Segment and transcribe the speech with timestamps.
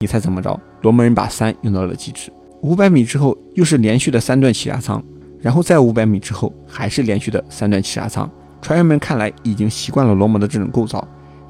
[0.00, 0.56] 你猜怎么着？
[0.82, 2.32] 罗摩人把三用到了极致。
[2.60, 5.02] 五百米之后又是连续的三段起压舱，
[5.40, 8.30] 然后再五百米之后还是连续的三段起压舱。
[8.62, 11.00] 船员们看来已经习惯了罗摩的这种构造，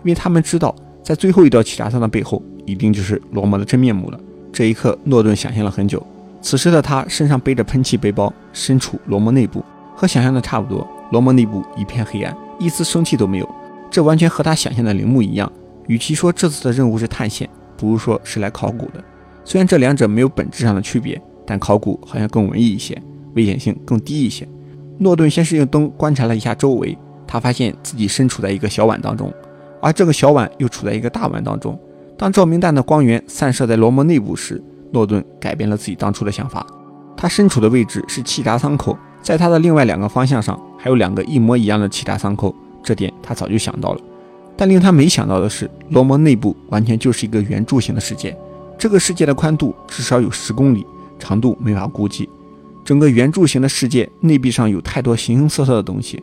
[0.03, 4.19] 因为他们知道在最后一道起压舱的背后一定就是罗摩的真面目了。
[4.51, 6.03] 这一刻，诺顿想象了很久。
[6.40, 9.62] 此时的他身上背着喷气背包，身处罗摩内部，
[9.94, 10.88] 和想象的差不多。
[11.12, 13.49] 罗摩内部一片黑暗，一丝生气都没有。
[13.90, 15.53] 这完全和他想象的陵墓一样。
[15.87, 17.46] 与其说这次的任务是探险，
[17.79, 19.02] 不如说是来考古的。
[19.45, 23.01] 虽然这两者没有本质上的区别，但考古好像更文艺一些，
[23.34, 24.46] 危险性更低一些。
[24.98, 29.32] 诺顿先是用灯观察了一下周围，他发现自己身处在一个小碗当中，
[29.80, 31.78] 而这个小碗又处在一个大碗当中。
[32.18, 34.60] 当照明弹的光源散射在罗摩内部时，
[34.92, 36.66] 诺顿改变了自己当初的想法。
[37.16, 44.01] 他身处的位置是气闸舱口，在他的另外两个方向上还有两个一模一样的气闸舱口，这点他早就想到了。
[44.58, 48.36] 但令他没想到的是，罗摩内部完全就是一个圆柱形的世界。
[48.76, 50.84] 这个世界的宽度至少有十公里，
[51.16, 52.28] 长度没法估计。
[52.84, 56.20] 整个圆柱形的世界内壁上有太多形形色色的东西，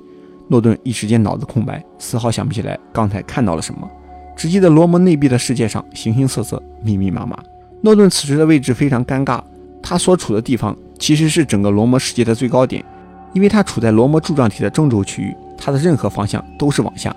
[0.50, 3.90] 诺顿一时间脑子空白，丝毫想不起来刚才看到了什么。
[4.36, 7.42] 只记得罗摩内壁的世界上形形色色、密密麻麻。
[7.82, 9.42] 诺顿此时的位置非常尴尬，
[9.82, 12.84] 他所处的地方其实是整个罗摩世界的最高点，
[13.32, 17.16] 因为他处在罗摩柱状体的中轴区域，他的任何方向都是往下。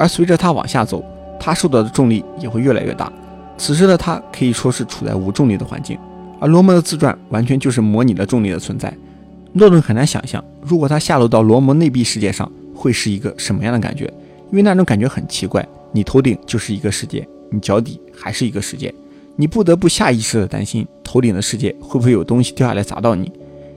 [0.00, 1.04] 而随着他往下走，
[1.38, 3.12] 他受到的重力也会越来越大。
[3.58, 5.98] 此时的他可以说是处在无重力的环境，
[6.40, 8.90] 而罗摩的自转完全就是模拟了重力的存在。
[9.52, 14.10] 诺顿很难想象，如果他下落到罗摩内壁世界上，会是一个什么样的感觉，
[14.50, 15.62] 因为那种感觉很奇怪。
[15.92, 18.94] 你头顶就是一个世界，你脚底还是一个世界，
[19.36, 23.30] 你不得不下意识的担心头顶的世界会不会有东西掉下来砸到你。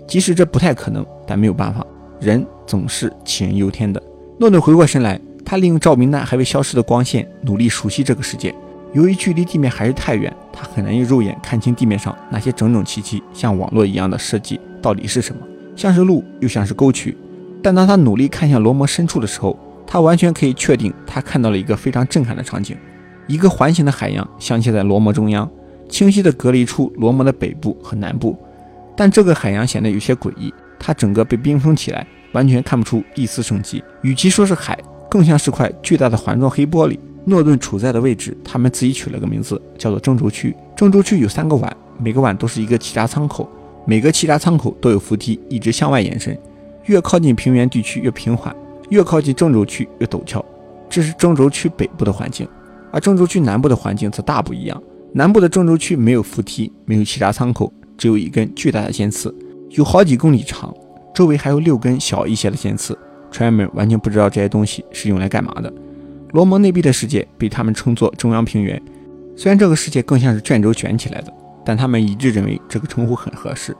[0.07, 1.85] 即使这不太可能，但没有办法，
[2.21, 4.01] 人总是杞人忧天的。
[4.39, 5.19] 诺顿回过神来。
[5.45, 8.53] 他利用照明弹还未消失的光线，努力熟悉这个世界。
[8.93, 15.41] 由于距离地面还是太远，他很难用肉眼看清地面上那些整整齐齐、像网络一样的设计到底是什么，
[15.75, 17.17] 像是路，又像是沟渠。
[17.61, 19.57] 但当他努力看向罗摩深处的时候，
[19.87, 22.77] 他完全可以确定，他看到了一个非常震撼的场景：
[23.27, 25.49] 一个环形的海洋镶嵌在罗摩中央，
[25.89, 28.37] 清晰地隔离出罗摩的北部和南部。
[28.95, 33.83] 但这个海洋显得有些诡异，它整个被冰封起来，完全看不出一丝生机。
[34.03, 34.77] 与其说是海，
[35.13, 36.97] 更像是块巨大的环状黑玻璃。
[37.25, 40.55] 诺顿处在的位置，他们自己取了个名字，叫做正轴区。
[40.75, 43.47] 正轴区有三个碗，每个碗都是一个气闸舱口，
[43.85, 46.35] 每个气闸舱口都有扶梯一直向外延伸。
[46.85, 48.53] 越靠近平原地区越平缓，
[48.89, 50.43] 越靠近正轴区越陡峭。
[50.89, 52.47] 这是正轴区北部的环境，
[52.91, 54.81] 而正轴区南部的环境则大不一样。
[55.13, 59.31] 南部的正轴区没有扶梯，没有气闸舱口，只有一根巨大的尖刺，
[59.69, 60.73] 有好几公里长，
[61.13, 62.97] 周围还有六根小一些的尖刺。
[63.33, 65.73] 船员们完全不知道这些东西是用来干嘛的。
[66.33, 68.79] 罗摩内壁的世界被他们称作中央平原，
[69.35, 71.33] 虽然这个世界更像是卷轴卷起来的，
[71.65, 73.75] 但他们一致认为这个称呼很合适。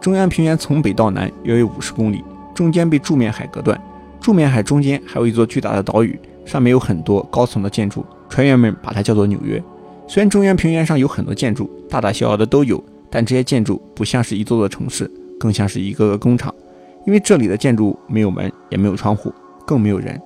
[0.00, 3.80] 中央平原从北到南约有五十公里，中间被柱面海隔断，
[4.20, 9.62] 柱面海中间还有一座巨大的岛屿，上面有很多高层的建筑，船员们把它叫做纽约。
[10.08, 16.52] 虽然中央平原上有很多建筑，大大小小的都有，但这些建筑不像是一座座城市，更像是一个个工厂。
[17.06, 19.32] 因为这里的建筑没有门，也没有窗户，
[19.66, 20.20] 更没有人。